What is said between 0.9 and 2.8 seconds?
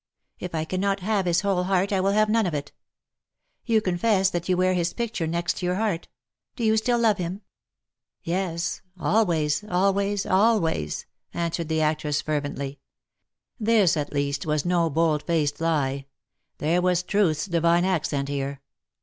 have his whole heart I will have none of it.